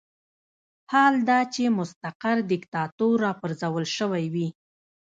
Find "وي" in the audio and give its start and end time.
4.33-4.47